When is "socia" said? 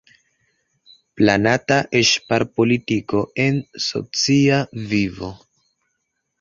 3.91-4.61